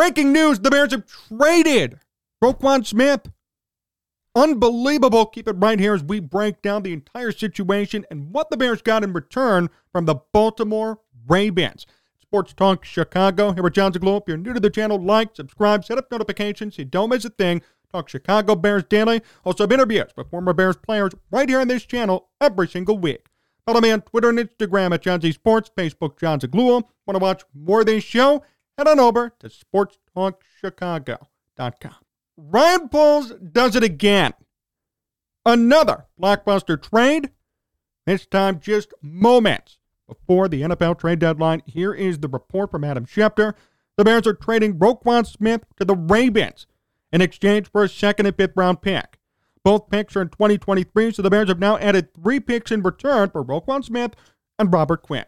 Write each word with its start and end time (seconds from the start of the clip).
Breaking 0.00 0.32
news 0.32 0.58
the 0.58 0.70
Bears 0.70 0.92
have 0.92 1.04
traded 1.04 2.00
Roquan 2.42 2.86
Smith. 2.86 3.30
Unbelievable. 4.34 5.26
Keep 5.26 5.48
it 5.48 5.56
right 5.58 5.78
here 5.78 5.92
as 5.92 6.02
we 6.02 6.20
break 6.20 6.62
down 6.62 6.84
the 6.84 6.94
entire 6.94 7.32
situation 7.32 8.06
and 8.10 8.32
what 8.32 8.48
the 8.48 8.56
Bears 8.56 8.80
got 8.80 9.04
in 9.04 9.12
return 9.12 9.68
from 9.92 10.06
the 10.06 10.14
Baltimore 10.32 11.00
Ravens. 11.28 11.84
Sports 12.18 12.54
Talk 12.54 12.82
Chicago. 12.82 13.52
Here 13.52 13.62
with 13.62 13.74
Jon 13.74 13.92
Zaghloul. 13.92 14.22
If 14.22 14.28
you're 14.28 14.38
new 14.38 14.54
to 14.54 14.60
the 14.60 14.70
channel, 14.70 14.98
like, 14.98 15.36
subscribe, 15.36 15.84
set 15.84 15.98
up 15.98 16.10
notifications 16.10 16.76
so 16.76 16.80
you 16.80 16.86
don't 16.86 17.10
miss 17.10 17.26
a 17.26 17.28
thing. 17.28 17.60
Talk 17.92 18.08
Chicago 18.08 18.54
Bears 18.54 18.84
daily. 18.84 19.20
Also 19.44 19.64
have 19.64 19.72
interviews 19.72 20.12
with 20.16 20.30
former 20.30 20.54
Bears 20.54 20.78
players 20.78 21.12
right 21.30 21.46
here 21.46 21.60
on 21.60 21.68
this 21.68 21.84
channel 21.84 22.30
every 22.40 22.68
single 22.68 22.96
week. 22.96 23.26
Follow 23.66 23.82
me 23.82 23.90
on 23.90 24.00
Twitter 24.00 24.30
and 24.30 24.38
Instagram 24.38 24.94
at 24.94 25.02
John 25.02 25.20
Z 25.20 25.32
Sports, 25.32 25.70
Facebook 25.76 26.18
Jon 26.18 26.40
Zaghloul. 26.40 26.84
Want 27.06 27.16
to 27.16 27.18
watch 27.18 27.42
more 27.52 27.80
of 27.80 27.86
this 27.86 28.02
show? 28.02 28.42
Head 28.78 28.88
on 28.88 29.00
over 29.00 29.34
to 29.40 29.48
sportstalkchicago.com. 29.48 31.94
Ryan 32.36 32.88
Poles 32.88 33.32
does 33.52 33.76
it 33.76 33.82
again. 33.82 34.32
Another 35.44 36.06
blockbuster 36.20 36.80
trade, 36.80 37.30
this 38.06 38.26
time 38.26 38.60
just 38.60 38.92
moments 39.02 39.78
before 40.08 40.48
the 40.48 40.62
NFL 40.62 40.98
trade 40.98 41.18
deadline. 41.18 41.62
Here 41.66 41.92
is 41.92 42.18
the 42.18 42.28
report 42.28 42.70
from 42.70 42.84
Adam 42.84 43.06
Schefter. 43.06 43.54
The 43.96 44.04
Bears 44.04 44.26
are 44.26 44.34
trading 44.34 44.78
Roquan 44.78 45.26
Smith 45.26 45.64
to 45.76 45.84
the 45.84 45.94
Ravens 45.94 46.66
in 47.12 47.20
exchange 47.20 47.70
for 47.70 47.84
a 47.84 47.88
second 47.88 48.26
and 48.26 48.36
fifth 48.36 48.56
round 48.56 48.82
pick. 48.82 49.18
Both 49.62 49.90
picks 49.90 50.16
are 50.16 50.22
in 50.22 50.30
2023, 50.30 51.12
so 51.12 51.22
the 51.22 51.30
Bears 51.30 51.48
have 51.48 51.58
now 51.58 51.76
added 51.78 52.14
three 52.14 52.40
picks 52.40 52.72
in 52.72 52.82
return 52.82 53.30
for 53.30 53.44
Roquan 53.44 53.84
Smith 53.84 54.14
and 54.58 54.72
Robert 54.72 55.02
Quinn. 55.02 55.26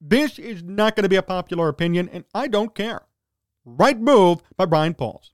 This 0.00 0.38
is 0.38 0.62
not 0.62 0.96
going 0.96 1.02
to 1.02 1.08
be 1.08 1.16
a 1.16 1.22
popular 1.22 1.68
opinion, 1.68 2.08
and 2.10 2.24
I 2.34 2.48
don't 2.48 2.74
care. 2.74 3.02
Right 3.64 4.00
move 4.00 4.42
by 4.56 4.64
Ryan 4.64 4.94
Poles. 4.94 5.32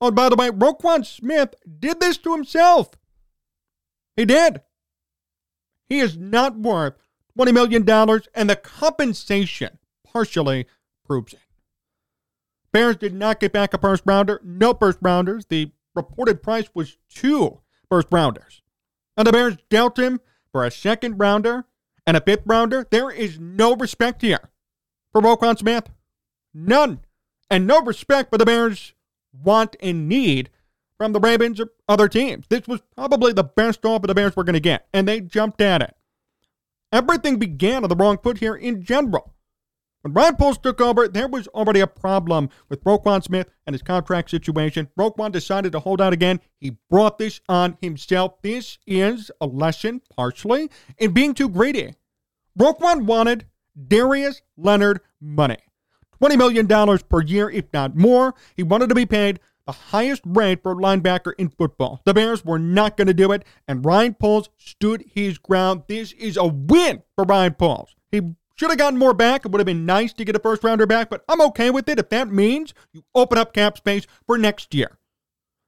Oh, 0.00 0.10
by 0.10 0.28
the 0.28 0.36
way, 0.36 0.50
Roquan 0.50 1.04
Smith 1.04 1.54
did 1.78 1.98
this 1.98 2.18
to 2.18 2.32
himself. 2.32 2.90
He 4.16 4.24
did. 4.24 4.60
He 5.88 5.98
is 5.98 6.16
not 6.16 6.58
worth 6.58 6.94
$20 7.38 7.52
million, 7.52 7.82
and 8.34 8.50
the 8.50 8.56
compensation 8.56 9.78
partially 10.04 10.66
proves 11.04 11.32
it. 11.32 11.40
Bears 12.72 12.96
did 12.96 13.14
not 13.14 13.40
get 13.40 13.52
back 13.52 13.72
a 13.74 13.78
first 13.78 14.02
rounder, 14.04 14.40
no 14.44 14.74
first 14.74 14.98
rounders. 15.00 15.46
The 15.46 15.72
reported 15.94 16.42
price 16.42 16.68
was 16.74 16.98
two 17.08 17.60
first 17.88 18.08
rounders. 18.10 18.62
And 19.16 19.26
the 19.26 19.32
Bears 19.32 19.56
dealt 19.70 19.98
him 19.98 20.20
for 20.50 20.64
a 20.64 20.70
second 20.70 21.18
rounder 21.18 21.66
and 22.06 22.16
a 22.16 22.20
fifth 22.20 22.42
rounder. 22.46 22.86
There 22.90 23.10
is 23.10 23.38
no 23.38 23.74
respect 23.74 24.22
here 24.22 24.50
for 25.12 25.20
Roquan 25.20 25.58
Smith. 25.58 25.90
None. 26.52 27.00
And 27.50 27.66
no 27.66 27.82
respect 27.82 28.30
for 28.30 28.38
the 28.38 28.46
Bears' 28.46 28.94
want 29.32 29.76
and 29.80 30.08
need 30.08 30.50
from 30.96 31.12
the 31.12 31.20
Ravens 31.20 31.60
or 31.60 31.70
other 31.88 32.08
teams. 32.08 32.46
This 32.48 32.66
was 32.66 32.80
probably 32.96 33.32
the 33.32 33.44
best 33.44 33.84
offer 33.84 34.06
the 34.06 34.14
Bears 34.14 34.36
were 34.36 34.44
going 34.44 34.54
to 34.54 34.60
get, 34.60 34.86
and 34.92 35.06
they 35.06 35.20
jumped 35.20 35.60
at 35.60 35.82
it. 35.82 35.94
Everything 36.92 37.38
began 37.38 37.82
on 37.82 37.88
the 37.88 37.96
wrong 37.96 38.18
foot 38.18 38.38
here 38.38 38.54
in 38.54 38.82
general. 38.82 39.33
When 40.04 40.12
Ryan 40.12 40.36
Poles 40.36 40.58
took 40.58 40.82
over, 40.82 41.08
there 41.08 41.28
was 41.28 41.48
already 41.48 41.80
a 41.80 41.86
problem 41.86 42.50
with 42.68 42.84
Roquan 42.84 43.24
Smith 43.24 43.48
and 43.66 43.72
his 43.72 43.80
contract 43.80 44.28
situation. 44.28 44.90
Roquan 44.98 45.32
decided 45.32 45.72
to 45.72 45.80
hold 45.80 46.02
out 46.02 46.12
again. 46.12 46.42
He 46.60 46.76
brought 46.90 47.16
this 47.16 47.40
on 47.48 47.78
himself. 47.80 48.42
This 48.42 48.76
is 48.86 49.30
a 49.40 49.46
lesson, 49.46 50.02
partially, 50.14 50.68
in 50.98 51.12
being 51.12 51.32
too 51.32 51.48
greedy. 51.48 51.94
Roquan 52.58 53.06
wanted 53.06 53.46
Darius 53.88 54.42
Leonard 54.58 55.00
money. 55.22 55.56
$20 56.22 56.36
million 56.36 56.98
per 57.08 57.22
year, 57.22 57.48
if 57.48 57.64
not 57.72 57.96
more. 57.96 58.34
He 58.56 58.62
wanted 58.62 58.90
to 58.90 58.94
be 58.94 59.06
paid 59.06 59.40
the 59.66 59.72
highest 59.72 60.20
rate 60.26 60.62
for 60.62 60.72
a 60.72 60.76
linebacker 60.76 61.32
in 61.38 61.48
football. 61.48 62.02
The 62.04 62.12
Bears 62.12 62.44
were 62.44 62.58
not 62.58 62.98
going 62.98 63.06
to 63.06 63.14
do 63.14 63.32
it, 63.32 63.46
and 63.66 63.82
Ryan 63.82 64.12
Poles 64.12 64.50
stood 64.58 65.02
his 65.14 65.38
ground. 65.38 65.84
This 65.88 66.12
is 66.12 66.36
a 66.36 66.44
win 66.44 67.02
for 67.14 67.24
Ryan 67.24 67.54
Poles. 67.54 67.96
He 68.12 68.20
should 68.56 68.70
have 68.70 68.78
gotten 68.78 68.98
more 68.98 69.14
back. 69.14 69.44
It 69.44 69.50
would 69.50 69.58
have 69.58 69.66
been 69.66 69.86
nice 69.86 70.12
to 70.14 70.24
get 70.24 70.36
a 70.36 70.38
first 70.38 70.62
rounder 70.62 70.86
back, 70.86 71.10
but 71.10 71.24
I'm 71.28 71.40
okay 71.42 71.70
with 71.70 71.88
it 71.88 71.98
if 71.98 72.08
that 72.10 72.30
means 72.30 72.74
you 72.92 73.02
open 73.14 73.38
up 73.38 73.52
cap 73.52 73.76
space 73.76 74.06
for 74.26 74.38
next 74.38 74.74
year. 74.74 74.98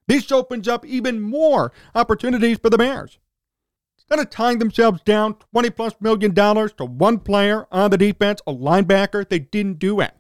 This 0.09 0.31
opens 0.31 0.69
up 0.69 0.87
even 0.87 1.21
more 1.21 1.73
opportunities 1.95 2.59
for 2.59 2.71
the 2.71 2.79
Bears. 2.79 3.19
Instead 3.99 4.21
of 4.21 4.31
tying 4.31 4.59
themselves 4.59 5.03
down 5.03 5.35
20 5.53 5.71
plus 5.71 5.95
million 6.01 6.33
dollars 6.33 6.73
to 6.75 6.85
one 6.85 7.19
player 7.19 7.67
on 7.73 7.91
the 7.91 7.99
defense, 7.99 8.41
a 8.47 8.53
linebacker, 8.53 9.29
they 9.29 9.41
didn't 9.41 9.81
do 9.81 10.01
it. 10.01 10.15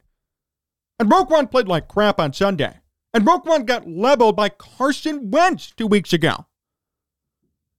And 0.98 1.10
Roquan 1.10 1.50
played 1.50 1.68
like 1.68 1.86
crap 1.86 2.18
on 2.18 2.32
Sunday. 2.32 2.80
And 3.14 3.24
Roquan 3.24 3.64
got 3.64 3.88
leveled 3.88 4.34
by 4.36 4.48
Carson 4.48 5.30
Wentz 5.30 5.70
two 5.70 5.86
weeks 5.86 6.12
ago. 6.12 6.46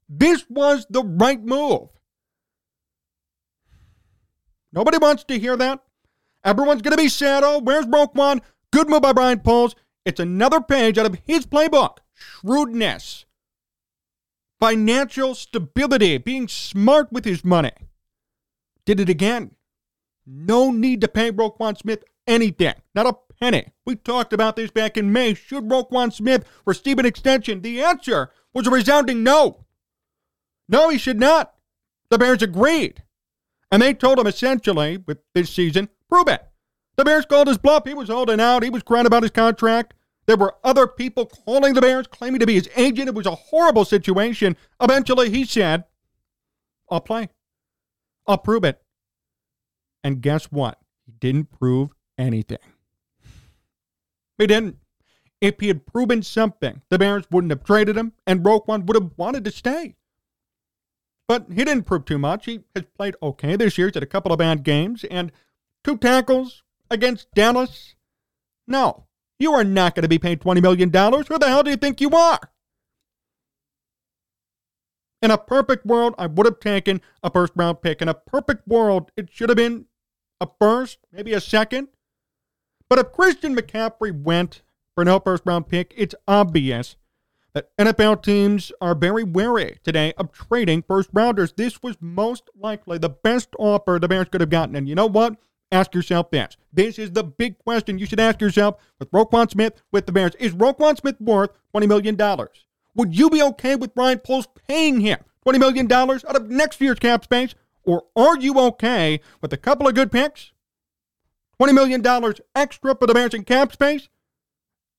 This 0.07 0.45
was 0.49 0.85
the 0.89 1.03
right 1.03 1.43
move. 1.43 1.89
Nobody 4.77 4.99
wants 4.99 5.23
to 5.23 5.39
hear 5.39 5.57
that. 5.57 5.81
Everyone's 6.43 6.83
going 6.83 6.95
to 6.95 7.01
be 7.01 7.09
sad. 7.09 7.43
Oh, 7.43 7.57
where's 7.57 7.88
Roquan? 7.88 8.41
Good 8.71 8.88
move 8.88 9.01
by 9.01 9.09
Ryan 9.09 9.39
Poles. 9.39 9.75
It's 10.05 10.19
another 10.19 10.61
page 10.61 10.99
out 10.99 11.07
of 11.07 11.17
his 11.25 11.47
playbook. 11.47 11.97
Shrewdness. 12.13 13.25
Financial 14.59 15.33
stability. 15.33 16.19
Being 16.19 16.47
smart 16.47 17.11
with 17.11 17.25
his 17.25 17.43
money. 17.43 17.71
Did 18.85 18.99
it 18.99 19.09
again. 19.09 19.55
No 20.27 20.69
need 20.69 21.01
to 21.01 21.07
pay 21.07 21.31
Roquan 21.31 21.75
Smith 21.75 22.03
anything. 22.27 22.75
Not 22.93 23.07
a 23.07 23.17
penny. 23.39 23.71
We 23.83 23.95
talked 23.95 24.31
about 24.31 24.57
this 24.57 24.69
back 24.69 24.95
in 24.95 25.11
May. 25.11 25.33
Should 25.33 25.69
Roquan 25.69 26.13
Smith 26.13 26.47
receive 26.67 26.99
an 26.99 27.05
extension? 27.07 27.63
The 27.63 27.81
answer 27.81 28.29
was 28.53 28.67
a 28.67 28.69
resounding 28.69 29.23
no. 29.23 29.66
No, 30.69 30.89
he 30.89 30.99
should 30.99 31.19
not. 31.19 31.55
The 32.11 32.19
Bears 32.19 32.43
agreed. 32.43 33.01
And 33.72 33.81
they 33.81 33.94
told 33.94 34.19
him 34.19 34.28
essentially, 34.28 34.97
with 35.05 35.19
this 35.33 35.50
season, 35.50 35.89
prove 36.09 36.28
it. 36.28 36.44
The 36.95 37.05
Bears 37.05 37.25
called 37.25 37.47
his 37.47 37.57
bluff. 37.57 37.85
He 37.85 37.94
was 37.94 38.09
holding 38.09 38.39
out. 38.39 38.63
He 38.63 38.69
was 38.69 38.83
crying 38.83 39.05
about 39.05 39.23
his 39.23 39.31
contract. 39.31 39.94
There 40.25 40.38
were 40.38 40.55
other 40.63 40.88
people 40.88 41.25
calling 41.25 41.73
the 41.73 41.81
Bears, 41.81 42.07
claiming 42.07 42.39
to 42.39 42.47
be 42.47 42.55
his 42.55 42.69
agent. 42.75 43.07
It 43.07 43.16
was 43.16 43.25
a 43.25 43.35
horrible 43.35 43.85
situation. 43.85 44.57
Eventually, 44.81 45.29
he 45.29 45.45
said, 45.45 45.85
I'll 46.89 47.01
play. 47.01 47.29
I'll 48.25 48.38
prove 48.38 48.63
it. 48.63 48.81
And 50.03 50.22
guess 50.22 50.45
what? 50.45 50.79
He 51.05 51.13
didn't 51.13 51.51
prove 51.51 51.91
anything. 52.17 52.57
He 54.38 54.47
didn't. 54.47 54.78
If 55.39 55.59
he 55.59 55.67
had 55.67 55.85
proven 55.85 56.23
something, 56.23 56.81
the 56.89 56.97
Bears 56.97 57.25
wouldn't 57.31 57.51
have 57.51 57.63
traded 57.63 57.95
him, 57.95 58.13
and 58.25 58.44
Roquan 58.44 58.85
would 58.85 58.95
have 58.95 59.11
wanted 59.17 59.45
to 59.45 59.51
stay. 59.51 59.95
But 61.27 61.47
he 61.49 61.65
didn't 61.65 61.83
prove 61.83 62.05
too 62.05 62.17
much. 62.17 62.45
He 62.45 62.61
has 62.75 62.85
played 62.95 63.15
okay 63.21 63.55
this 63.55 63.77
year. 63.77 63.88
He's 63.88 63.95
had 63.95 64.03
a 64.03 64.07
couple 64.07 64.31
of 64.31 64.39
bad 64.39 64.63
games 64.63 65.03
and 65.05 65.31
two 65.83 65.97
tackles 65.97 66.63
against 66.89 67.31
Dallas. 67.33 67.95
No, 68.65 69.07
you 69.39 69.51
are 69.53 69.63
not 69.63 69.95
going 69.95 70.03
to 70.03 70.09
be 70.09 70.19
paid 70.19 70.39
$20 70.39 70.61
million. 70.61 70.89
Who 70.89 71.37
the 71.37 71.47
hell 71.47 71.63
do 71.63 71.71
you 71.71 71.77
think 71.77 71.99
you 71.99 72.11
are? 72.11 72.39
In 75.21 75.31
a 75.31 75.37
perfect 75.37 75.85
world, 75.85 76.16
I 76.17 76.27
would 76.27 76.45
have 76.45 76.59
taken 76.59 77.01
a 77.23 77.31
first 77.31 77.53
round 77.55 77.81
pick. 77.81 78.01
In 78.01 78.07
a 78.07 78.13
perfect 78.13 78.67
world, 78.67 79.11
it 79.17 79.29
should 79.31 79.49
have 79.49 79.57
been 79.57 79.85
a 80.39 80.47
first, 80.59 80.99
maybe 81.11 81.33
a 81.33 81.41
second. 81.41 81.89
But 82.87 82.99
if 82.99 83.11
Christian 83.11 83.55
McCaffrey 83.55 84.11
went 84.11 84.61
for 84.95 85.03
no 85.03 85.19
first 85.19 85.43
round 85.45 85.67
pick, 85.67 85.93
it's 85.97 86.16
obvious 86.27 86.95
Uh, 87.57 87.62
that 87.78 87.95
NFL 87.95 88.22
teams 88.22 88.72
are 88.81 88.94
very 88.94 89.23
wary 89.23 89.79
today 89.84 90.13
of 90.18 90.31
trading 90.31 90.84
first 90.84 91.09
rounders. 91.12 91.53
This 91.53 91.81
was 91.81 91.97
most 92.00 92.50
likely 92.56 92.97
the 92.97 93.09
best 93.09 93.50
offer 93.57 93.97
the 94.00 94.07
Bears 94.07 94.28
could 94.29 94.41
have 94.41 94.50
gotten. 94.50 94.75
And 94.75 94.88
you 94.88 94.95
know 94.95 95.07
what? 95.07 95.38
Ask 95.72 95.96
yourself 95.96 96.29
this. 96.29 96.56
This 96.72 97.00
is 97.00 97.12
the 97.12 97.23
big 97.23 97.57
question 97.57 97.97
you 97.97 98.06
should 98.06 98.20
ask 98.20 98.40
yourself 98.40 98.76
with 98.99 99.11
Roquan 99.11 99.49
Smith 99.49 99.81
with 99.91 100.05
the 100.05 100.11
Bears. 100.11 100.35
Is 100.35 100.53
Roquan 100.53 100.97
Smith 100.97 101.20
worth 101.20 101.49
$20 101.76 101.87
million? 101.87 102.47
Would 102.96 103.17
you 103.17 103.29
be 103.29 103.41
okay 103.41 103.76
with 103.76 103.91
Ryan 103.96 104.20
Poles 104.20 104.47
paying 104.67 105.02
him 105.02 105.20
$20 105.46 105.59
million 105.59 105.91
out 105.91 106.35
of 106.35 106.49
next 106.49 106.79
year's 106.79 106.99
cap 106.99 107.23
space? 107.23 107.55
Or 107.84 108.03
are 108.16 108.37
you 108.37 108.59
okay 108.59 109.20
with 109.41 109.52
a 109.52 109.58
couple 109.58 109.87
of 109.87 109.96
good 109.96 110.11
picks? 110.11 110.52
$20 111.59 111.73
million 111.73 112.34
extra 112.55 112.96
for 112.96 113.08
the 113.08 113.14
Bears 113.14 113.34
in 113.34 113.43
cap 113.43 113.73
space? 113.73 114.09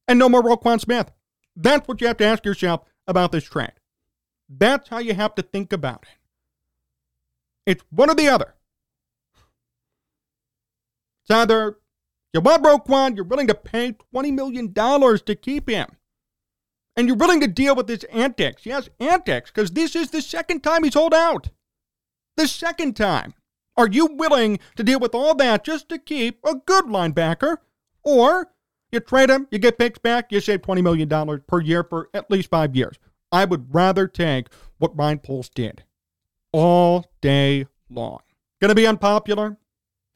And 0.08 0.18
no 0.18 0.28
more 0.28 0.42
Roquan 0.42 0.80
Smith. 0.80 1.12
That's 1.60 1.88
what 1.88 2.00
you 2.00 2.06
have 2.06 2.16
to 2.18 2.24
ask 2.24 2.44
yourself 2.44 2.84
about 3.08 3.32
this 3.32 3.44
trade. 3.44 3.72
That's 4.48 4.88
how 4.88 4.98
you 4.98 5.12
have 5.12 5.34
to 5.34 5.42
think 5.42 5.72
about 5.72 6.04
it. 6.04 6.18
It's 7.66 7.84
one 7.90 8.08
or 8.08 8.14
the 8.14 8.28
other. 8.28 8.54
It's 11.22 11.30
either 11.30 11.78
you 12.32 12.40
want 12.40 12.62
Roquan, 12.62 13.16
you're 13.16 13.24
willing 13.24 13.48
to 13.48 13.54
pay 13.54 13.96
$20 14.14 14.32
million 14.32 14.72
to 14.72 15.34
keep 15.34 15.68
him. 15.68 15.88
And 16.96 17.08
you're 17.08 17.16
willing 17.16 17.40
to 17.40 17.48
deal 17.48 17.74
with 17.74 17.88
his 17.88 18.04
antics. 18.04 18.64
Yes, 18.64 18.88
antics, 19.00 19.50
because 19.50 19.72
this 19.72 19.96
is 19.96 20.10
the 20.10 20.22
second 20.22 20.62
time 20.62 20.84
he's 20.84 20.94
holed 20.94 21.14
out. 21.14 21.50
The 22.36 22.46
second 22.46 22.96
time. 22.96 23.34
Are 23.76 23.88
you 23.88 24.06
willing 24.06 24.60
to 24.76 24.82
deal 24.84 25.00
with 25.00 25.14
all 25.14 25.34
that 25.36 25.64
just 25.64 25.88
to 25.88 25.98
keep 25.98 26.38
a 26.44 26.54
good 26.54 26.84
linebacker? 26.86 27.58
Or 28.02 28.52
you 28.92 29.00
trade 29.00 29.30
him, 29.30 29.46
you 29.50 29.58
get 29.58 29.78
picks 29.78 29.98
back, 29.98 30.32
you 30.32 30.40
save 30.40 30.62
$20 30.62 30.82
million 30.82 31.40
per 31.46 31.60
year 31.60 31.84
for 31.84 32.08
at 32.14 32.30
least 32.30 32.50
five 32.50 32.74
years. 32.74 32.98
I 33.30 33.44
would 33.44 33.74
rather 33.74 34.06
take 34.06 34.48
what 34.78 34.96
Ryan 34.96 35.18
Poles 35.18 35.48
did 35.48 35.84
all 36.52 37.06
day 37.20 37.66
long. 37.90 38.20
Gonna 38.60 38.74
be 38.74 38.86
unpopular? 38.86 39.58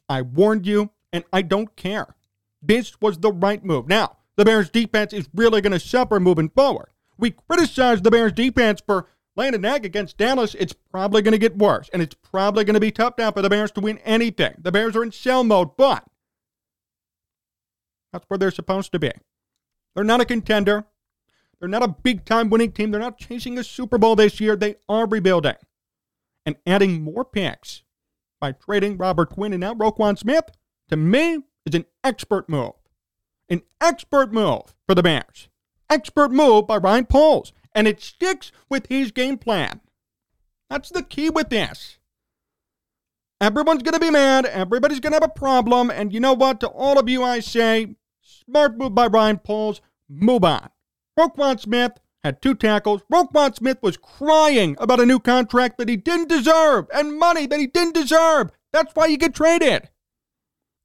I 0.08 0.22
warned 0.22 0.66
you, 0.66 0.90
and 1.12 1.24
I 1.32 1.42
don't 1.42 1.74
care. 1.76 2.16
This 2.60 3.00
was 3.00 3.18
the 3.18 3.32
right 3.32 3.64
move. 3.64 3.88
Now, 3.88 4.18
the 4.36 4.44
Bears 4.44 4.70
defense 4.70 5.12
is 5.12 5.28
really 5.34 5.60
to 5.62 5.78
suffer 5.78 6.18
moving 6.18 6.48
forward. 6.48 6.88
We 7.18 7.32
criticize 7.32 8.02
the 8.02 8.10
Bears 8.10 8.32
defense 8.32 8.82
for 8.84 9.06
laying 9.36 9.54
an 9.54 9.64
egg 9.64 9.84
against 9.84 10.16
Dallas. 10.16 10.54
It's 10.58 10.72
probably 10.72 11.22
to 11.22 11.38
get 11.38 11.58
worse, 11.58 11.88
and 11.92 12.02
it's 12.02 12.14
probably 12.14 12.64
to 12.64 12.80
be 12.80 12.90
tough 12.90 13.14
now 13.18 13.30
for 13.30 13.42
the 13.42 13.50
Bears 13.50 13.70
to 13.72 13.80
win 13.80 13.98
anything. 13.98 14.54
The 14.58 14.72
Bears 14.72 14.96
are 14.96 15.02
in 15.02 15.10
shell 15.10 15.44
mode, 15.44 15.76
but 15.76 16.04
that's 18.12 18.24
where 18.28 18.38
they're 18.38 18.50
supposed 18.50 18.92
to 18.92 18.98
be. 18.98 19.10
They're 19.94 20.04
not 20.04 20.20
a 20.20 20.24
contender. 20.24 20.84
They're 21.58 21.68
not 21.68 21.82
a 21.82 21.88
big 21.88 22.24
time 22.24 22.50
winning 22.50 22.72
team. 22.72 22.90
They're 22.90 23.00
not 23.00 23.18
chasing 23.18 23.58
a 23.58 23.64
Super 23.64 23.98
Bowl 23.98 24.16
this 24.16 24.40
year. 24.40 24.56
They 24.56 24.76
are 24.88 25.06
rebuilding. 25.06 25.54
And 26.44 26.56
adding 26.66 27.02
more 27.02 27.24
picks 27.24 27.82
by 28.40 28.52
trading 28.52 28.96
Robert 28.96 29.30
Quinn 29.30 29.52
and 29.52 29.60
now 29.60 29.74
Roquan 29.74 30.18
Smith, 30.18 30.50
to 30.88 30.96
me, 30.96 31.38
is 31.64 31.74
an 31.74 31.84
expert 32.02 32.48
move. 32.48 32.72
An 33.48 33.62
expert 33.80 34.32
move 34.32 34.74
for 34.86 34.94
the 34.94 35.02
Bears. 35.02 35.48
Expert 35.88 36.32
move 36.32 36.66
by 36.66 36.78
Ryan 36.78 37.06
Poles. 37.06 37.52
And 37.74 37.86
it 37.86 38.02
sticks 38.02 38.50
with 38.68 38.86
his 38.88 39.12
game 39.12 39.38
plan. 39.38 39.80
That's 40.68 40.90
the 40.90 41.02
key 41.02 41.30
with 41.30 41.50
this. 41.50 41.98
Everyone's 43.40 43.82
going 43.82 43.94
to 43.94 44.00
be 44.00 44.10
mad. 44.10 44.46
Everybody's 44.46 45.00
going 45.00 45.12
to 45.12 45.16
have 45.16 45.24
a 45.24 45.28
problem. 45.28 45.90
And 45.90 46.12
you 46.12 46.20
know 46.20 46.32
what? 46.32 46.60
To 46.60 46.68
all 46.68 46.98
of 46.98 47.08
you, 47.08 47.22
I 47.22 47.40
say, 47.40 47.96
smart 48.44 48.76
move 48.76 48.94
by 48.94 49.06
Ryan 49.06 49.38
Poles. 49.38 49.80
Move 50.08 50.44
on. 50.44 50.68
Roquan 51.18 51.60
Smith 51.60 51.92
had 52.22 52.40
two 52.40 52.54
tackles. 52.54 53.02
Roquan 53.12 53.54
Smith 53.54 53.78
was 53.82 53.96
crying 53.96 54.76
about 54.78 55.00
a 55.00 55.06
new 55.06 55.18
contract 55.18 55.78
that 55.78 55.88
he 55.88 55.96
didn't 55.96 56.28
deserve 56.28 56.86
and 56.94 57.18
money 57.18 57.46
that 57.46 57.60
he 57.60 57.66
didn't 57.66 57.94
deserve. 57.94 58.50
That's 58.72 58.94
why 58.94 59.06
you 59.06 59.16
get 59.16 59.34
traded. 59.34 59.90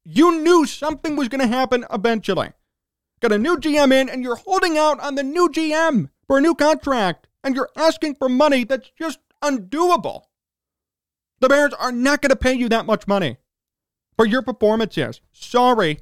You 0.04 0.40
knew 0.40 0.66
something 0.66 1.16
was 1.16 1.28
going 1.28 1.40
to 1.40 1.46
happen 1.46 1.84
eventually. 1.92 2.50
Got 3.20 3.32
a 3.32 3.38
new 3.38 3.56
GM 3.56 3.92
in, 3.92 4.08
and 4.08 4.22
you're 4.22 4.36
holding 4.36 4.78
out 4.78 5.00
on 5.00 5.16
the 5.16 5.22
new 5.22 5.48
GM 5.48 6.10
for 6.26 6.38
a 6.38 6.40
new 6.40 6.54
contract, 6.54 7.26
and 7.42 7.54
you're 7.54 7.70
asking 7.76 8.14
for 8.14 8.28
money 8.28 8.64
that's 8.64 8.90
just 8.98 9.18
undoable. 9.42 10.22
The 11.40 11.48
Bears 11.48 11.72
are 11.74 11.92
not 11.92 12.22
going 12.22 12.30
to 12.30 12.36
pay 12.36 12.54
you 12.54 12.68
that 12.68 12.86
much 12.86 13.06
money 13.06 13.38
for 14.16 14.26
your 14.26 14.42
performances. 14.42 15.20
Sorry, 15.32 16.00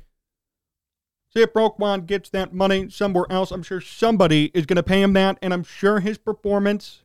If 1.43 1.53
Roquan 1.53 2.07
gets 2.07 2.31
that 2.31 2.53
money 2.53 2.89
somewhere 2.91 3.27
else. 3.31 3.51
I'm 3.51 3.63
sure 3.63 3.81
somebody 3.81 4.51
is 4.55 4.67
going 4.67 4.77
to 4.77 4.83
pay 4.83 5.03
him 5.03 5.13
that, 5.15 5.39
and 5.43 5.53
I'm 5.53 5.65
sure 5.65 6.01
his 6.01 6.19
performance 6.19 7.03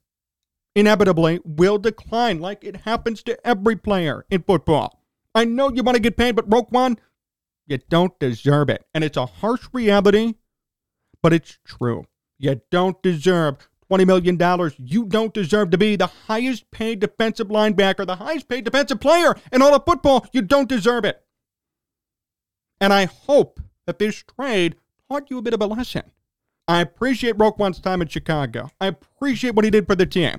inevitably 0.76 1.40
will 1.44 1.78
decline 1.78 2.40
like 2.40 2.64
it 2.64 2.78
happens 2.78 3.22
to 3.24 3.46
every 3.46 3.76
player 3.76 4.26
in 4.30 4.44
football. 4.44 5.02
I 5.36 5.46
know 5.46 5.72
you 5.72 5.84
want 5.84 5.96
to 5.96 6.02
get 6.02 6.18
paid, 6.18 6.36
but 6.36 6.50
Roquan, 6.50 6.98
you 7.68 7.80
don't 7.90 8.18
deserve 8.20 8.70
it. 8.70 8.86
And 8.94 9.04
it's 9.04 9.18
a 9.18 9.26
harsh 9.26 9.68
reality, 9.74 10.36
but 11.22 11.34
it's 11.34 11.58
true. 11.66 12.06
You 12.40 12.62
don't 12.72 13.02
deserve 13.02 13.70
$20 13.92 14.08
million. 14.08 14.72
You 14.80 15.06
don't 15.06 15.34
deserve 15.34 15.70
to 15.72 15.78
be 15.78 15.96
the 15.96 16.08
highest 16.28 16.72
paid 16.72 17.00
defensive 17.00 17.50
linebacker, 17.50 18.06
the 18.06 18.16
highest 18.16 18.48
paid 18.48 18.64
defensive 18.64 19.00
player 19.00 19.36
in 19.52 19.62
all 19.62 19.76
of 19.76 19.86
football. 19.86 20.26
You 20.32 20.42
don't 20.42 20.70
deserve 20.70 21.06
it. 21.06 21.22
And 22.80 22.92
I 22.92 23.06
hope 23.06 23.60
that 23.88 24.00
this 24.00 24.24
trade 24.24 24.76
taught 25.10 25.30
you 25.30 25.38
a 25.38 25.42
bit 25.42 25.54
of 25.54 25.62
a 25.62 25.68
lesson. 25.68 26.04
I 26.68 26.82
appreciate 26.82 27.38
Roquan's 27.38 27.80
time 27.80 28.02
in 28.02 28.08
Chicago. 28.08 28.70
I 28.80 28.88
appreciate 28.88 29.56
what 29.56 29.66
he 29.66 29.72
did 29.72 29.88
for 29.88 29.96
the 29.96 30.06
team. 30.06 30.38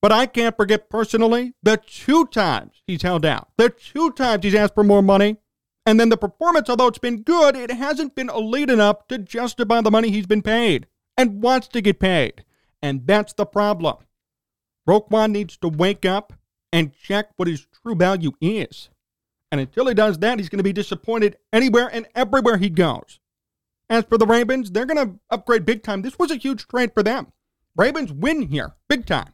But 0.00 0.12
I 0.12 0.26
can't 0.26 0.56
forget 0.56 0.90
personally 0.90 1.54
the 1.62 1.76
two 1.78 2.26
times 2.26 2.82
he's 2.86 3.02
held 3.02 3.24
out, 3.24 3.48
the 3.56 3.70
two 3.70 4.10
times 4.12 4.44
he's 4.44 4.54
asked 4.54 4.74
for 4.74 4.84
more 4.84 5.02
money. 5.02 5.38
And 5.86 6.00
then 6.00 6.08
the 6.08 6.16
performance, 6.16 6.68
although 6.70 6.88
it's 6.88 6.98
been 6.98 7.22
good, 7.22 7.56
it 7.56 7.70
hasn't 7.70 8.14
been 8.14 8.30
elite 8.30 8.70
enough 8.70 9.06
to 9.08 9.18
justify 9.18 9.80
the 9.82 9.90
money 9.90 10.10
he's 10.10 10.26
been 10.26 10.42
paid 10.42 10.86
and 11.16 11.42
wants 11.42 11.68
to 11.68 11.80
get 11.80 12.00
paid. 12.00 12.44
And 12.82 13.06
that's 13.06 13.32
the 13.32 13.46
problem. 13.46 13.96
Roquan 14.88 15.30
needs 15.30 15.56
to 15.58 15.68
wake 15.68 16.04
up 16.04 16.32
and 16.72 16.92
check 16.94 17.30
what 17.36 17.48
his 17.48 17.66
true 17.66 17.94
value 17.94 18.32
is. 18.40 18.90
And 19.54 19.60
until 19.60 19.86
he 19.86 19.94
does 19.94 20.18
that, 20.18 20.40
he's 20.40 20.48
going 20.48 20.58
to 20.58 20.64
be 20.64 20.72
disappointed 20.72 21.36
anywhere 21.52 21.88
and 21.92 22.08
everywhere 22.16 22.56
he 22.56 22.68
goes. 22.68 23.20
As 23.88 24.02
for 24.02 24.18
the 24.18 24.26
Ravens, 24.26 24.72
they're 24.72 24.84
going 24.84 25.06
to 25.06 25.20
upgrade 25.30 25.64
big 25.64 25.84
time. 25.84 26.02
This 26.02 26.18
was 26.18 26.32
a 26.32 26.36
huge 26.36 26.66
trade 26.66 26.92
for 26.92 27.04
them. 27.04 27.28
Ravens 27.76 28.12
win 28.12 28.48
here, 28.48 28.74
big 28.88 29.06
time. 29.06 29.32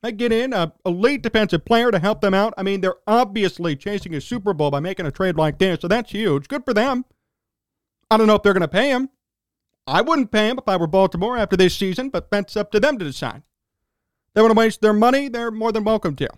They 0.00 0.12
get 0.12 0.30
in 0.30 0.52
a 0.52 0.74
elite 0.86 1.22
defensive 1.22 1.64
player 1.64 1.90
to 1.90 1.98
help 1.98 2.20
them 2.20 2.34
out. 2.34 2.54
I 2.56 2.62
mean, 2.62 2.82
they're 2.82 3.00
obviously 3.08 3.74
chasing 3.74 4.14
a 4.14 4.20
Super 4.20 4.54
Bowl 4.54 4.70
by 4.70 4.78
making 4.78 5.06
a 5.06 5.10
trade 5.10 5.34
like 5.34 5.58
this, 5.58 5.80
so 5.80 5.88
that's 5.88 6.12
huge. 6.12 6.46
Good 6.46 6.64
for 6.64 6.72
them. 6.72 7.04
I 8.12 8.16
don't 8.16 8.28
know 8.28 8.36
if 8.36 8.44
they're 8.44 8.52
going 8.52 8.60
to 8.60 8.68
pay 8.68 8.90
him. 8.90 9.08
I 9.88 10.02
wouldn't 10.02 10.30
pay 10.30 10.50
him 10.50 10.58
if 10.58 10.68
I 10.68 10.76
were 10.76 10.86
Baltimore 10.86 11.36
after 11.36 11.56
this 11.56 11.74
season, 11.74 12.10
but 12.10 12.30
that's 12.30 12.56
up 12.56 12.70
to 12.70 12.78
them 12.78 12.96
to 12.98 13.04
decide. 13.04 13.42
They 14.34 14.40
want 14.40 14.54
to 14.54 14.58
waste 14.58 14.82
their 14.82 14.92
money, 14.92 15.26
they're 15.26 15.50
more 15.50 15.72
than 15.72 15.82
welcome 15.82 16.14
to. 16.14 16.28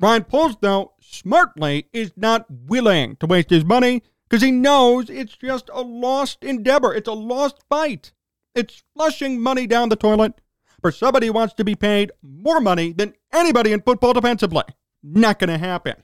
Ryan 0.00 0.24
Poles, 0.24 0.56
though, 0.60 0.92
smartly 1.00 1.88
is 1.92 2.12
not 2.16 2.46
willing 2.48 3.16
to 3.16 3.26
waste 3.26 3.50
his 3.50 3.64
money 3.64 4.02
because 4.28 4.42
he 4.42 4.52
knows 4.52 5.10
it's 5.10 5.36
just 5.36 5.70
a 5.72 5.82
lost 5.82 6.44
endeavor. 6.44 6.94
It's 6.94 7.08
a 7.08 7.12
lost 7.12 7.58
fight. 7.68 8.12
It's 8.54 8.82
flushing 8.94 9.40
money 9.40 9.66
down 9.66 9.88
the 9.88 9.96
toilet 9.96 10.40
for 10.80 10.92
somebody 10.92 11.26
who 11.26 11.32
wants 11.32 11.54
to 11.54 11.64
be 11.64 11.74
paid 11.74 12.12
more 12.22 12.60
money 12.60 12.92
than 12.92 13.14
anybody 13.32 13.72
in 13.72 13.82
football 13.82 14.12
defensively. 14.12 14.64
Not 15.02 15.38
going 15.38 15.50
to 15.50 15.58
happen. 15.58 16.02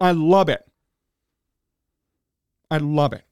I 0.00 0.12
love 0.12 0.48
it. 0.48 0.66
I 2.70 2.78
love 2.78 3.12
it. 3.12 3.24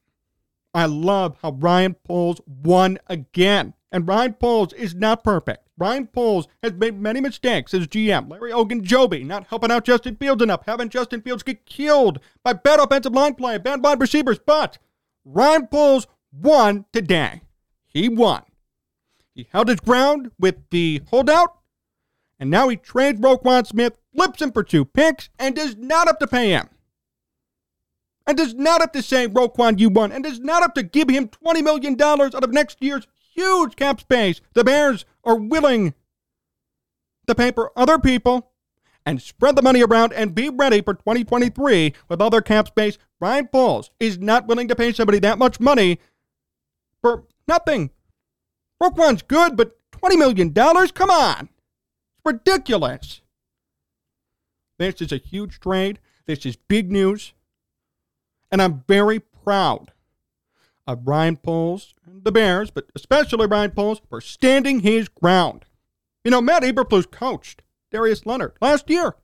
I 0.73 0.85
love 0.85 1.37
how 1.41 1.51
Ryan 1.51 1.95
Poles 1.95 2.41
won 2.45 2.99
again. 3.07 3.73
And 3.91 4.07
Ryan 4.07 4.33
Poles 4.33 4.73
is 4.73 4.93
not 4.93 5.23
perfect. 5.23 5.68
Ryan 5.79 6.07
Poles 6.07 6.47
has 6.61 6.73
made 6.73 6.99
many 6.99 7.21
mistakes 7.21 7.73
as 7.73 7.87
GM. 7.87 8.29
Larry 8.29 8.51
Ogunjobi 8.51 9.25
not 9.25 9.47
helping 9.47 9.71
out 9.71 9.85
Justin 9.85 10.17
Fields 10.17 10.43
enough, 10.43 10.65
having 10.65 10.89
Justin 10.89 11.21
Fields 11.21 11.41
get 11.41 11.65
killed 11.65 12.19
by 12.43 12.53
bad 12.53 12.79
offensive 12.79 13.13
line 13.13 13.33
play, 13.35 13.57
bad 13.57 13.81
wide 13.81 14.01
receivers. 14.01 14.39
But 14.39 14.77
Ryan 15.23 15.67
Poles 15.67 16.07
won 16.33 16.85
today. 16.91 17.41
He 17.87 18.09
won. 18.09 18.43
He 19.33 19.47
held 19.51 19.69
his 19.69 19.79
ground 19.79 20.31
with 20.37 20.57
the 20.69 21.01
holdout, 21.09 21.55
and 22.37 22.49
now 22.49 22.67
he 22.67 22.75
trades 22.75 23.21
Roquan 23.21 23.65
Smith, 23.65 23.97
flips 24.13 24.41
him 24.41 24.51
for 24.51 24.63
two 24.63 24.83
picks, 24.83 25.29
and 25.39 25.55
does 25.55 25.77
not 25.77 26.07
have 26.07 26.19
to 26.19 26.27
pay 26.27 26.49
him. 26.49 26.67
And 28.27 28.37
does 28.37 28.53
not 28.53 28.81
have 28.81 28.91
to 28.91 29.01
say, 29.01 29.27
Roquan, 29.27 29.79
you 29.79 29.89
won, 29.89 30.11
and 30.11 30.23
does 30.23 30.39
not 30.39 30.61
have 30.61 30.73
to 30.73 30.83
give 30.83 31.09
him 31.09 31.29
$20 31.29 31.63
million 31.63 31.99
out 31.99 32.43
of 32.43 32.51
next 32.51 32.81
year's 32.81 33.07
huge 33.33 33.75
cap 33.75 34.01
space. 34.01 34.41
The 34.53 34.63
Bears 34.63 35.05
are 35.23 35.35
willing 35.35 35.93
to 37.27 37.35
pay 37.35 37.51
for 37.51 37.71
other 37.75 37.99
people 37.99 38.51
and 39.05 39.21
spread 39.21 39.55
the 39.55 39.61
money 39.61 39.81
around 39.81 40.13
and 40.13 40.35
be 40.35 40.49
ready 40.49 40.81
for 40.81 40.93
2023 40.93 41.93
with 42.07 42.21
other 42.21 42.41
cap 42.41 42.67
space. 42.67 42.97
Ryan 43.19 43.47
Poles 43.47 43.91
is 43.99 44.17
not 44.17 44.47
willing 44.47 44.67
to 44.67 44.75
pay 44.75 44.93
somebody 44.93 45.19
that 45.19 45.37
much 45.37 45.59
money 45.59 45.99
for 47.01 47.25
nothing. 47.47 47.91
Roquan's 48.81 49.21
good, 49.21 49.57
but 49.57 49.77
$20 49.91 50.17
million? 50.17 50.53
Come 50.53 51.09
on. 51.09 51.49
It's 51.49 52.25
ridiculous. 52.25 53.21
This 54.77 55.01
is 55.01 55.11
a 55.11 55.17
huge 55.17 55.59
trade. 55.59 55.99
This 56.25 56.45
is 56.45 56.55
big 56.55 56.91
news. 56.91 57.33
And 58.51 58.61
I'm 58.61 58.83
very 58.87 59.19
proud 59.19 59.91
Uh, 60.87 60.93
of 60.93 61.07
Ryan 61.07 61.37
Poles 61.37 61.93
and 62.05 62.23
the 62.23 62.31
Bears, 62.31 62.71
but 62.71 62.85
especially 62.95 63.45
Ryan 63.45 63.71
Poles, 63.71 64.01
for 64.09 64.21
standing 64.21 64.79
his 64.79 65.07
ground. 65.07 65.65
You 66.23 66.31
know, 66.31 66.41
Matt 66.41 66.63
Eberflus 66.63 67.09
coached 67.09 67.61
Darius 67.91 68.25
Leonard 68.25 68.53
last 68.61 68.89
year. 68.89 69.15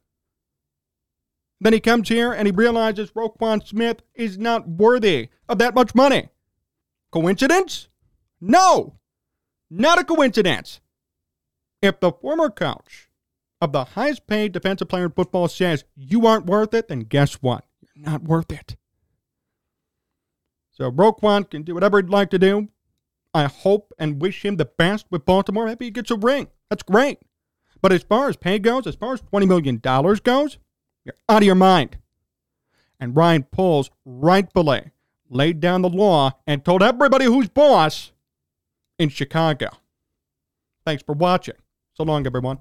Then 1.59 1.73
he 1.73 1.79
comes 1.79 2.09
here 2.09 2.31
and 2.31 2.47
he 2.47 2.51
realizes 2.51 3.11
Roquan 3.11 3.65
Smith 3.65 4.01
is 4.13 4.37
not 4.37 4.67
worthy 4.67 5.29
of 5.49 5.57
that 5.57 5.73
much 5.73 5.95
money. 5.95 6.29
Coincidence? 7.11 7.87
No, 8.41 8.99
not 9.69 9.99
a 9.99 10.03
coincidence. 10.03 10.81
If 11.81 11.99
the 11.99 12.11
former 12.11 12.49
coach 12.49 13.09
of 13.61 13.71
the 13.71 13.85
highest 13.85 14.27
paid 14.27 14.51
defensive 14.51 14.89
player 14.89 15.05
in 15.05 15.11
football 15.11 15.47
says 15.47 15.85
you 15.95 16.27
aren't 16.27 16.45
worth 16.45 16.73
it, 16.73 16.89
then 16.89 17.01
guess 17.01 17.35
what? 17.35 17.65
You're 17.81 18.05
not 18.05 18.23
worth 18.23 18.51
it. 18.51 18.75
So 20.75 20.91
Roquan 20.91 21.49
can 21.49 21.63
do 21.63 21.73
whatever 21.73 21.97
he'd 21.97 22.09
like 22.09 22.29
to 22.31 22.39
do. 22.39 22.69
I 23.33 23.45
hope 23.45 23.93
and 23.97 24.21
wish 24.21 24.45
him 24.45 24.57
the 24.57 24.65
best 24.65 25.05
with 25.09 25.25
Baltimore. 25.25 25.65
Maybe 25.65 25.85
he 25.85 25.91
gets 25.91 26.11
a 26.11 26.15
ring. 26.15 26.47
That's 26.69 26.83
great. 26.83 27.19
But 27.81 27.91
as 27.91 28.03
far 28.03 28.29
as 28.29 28.37
pay 28.37 28.59
goes, 28.59 28.87
as 28.87 28.95
far 28.95 29.13
as 29.13 29.21
$20 29.21 29.47
million 29.47 29.77
goes, 29.77 30.57
you're 31.03 31.15
out 31.29 31.41
of 31.41 31.45
your 31.45 31.55
mind. 31.55 31.97
And 32.99 33.15
Ryan 33.15 33.43
Poles 33.43 33.89
rightfully 34.05 34.91
laid 35.29 35.59
down 35.59 35.81
the 35.81 35.89
law 35.89 36.31
and 36.47 36.63
told 36.63 36.83
everybody 36.83 37.25
who's 37.25 37.49
boss 37.49 38.11
in 38.97 39.09
Chicago. 39.09 39.69
Thanks 40.85 41.03
for 41.03 41.13
watching. 41.13 41.55
So 41.93 42.03
long, 42.03 42.25
everyone. 42.25 42.59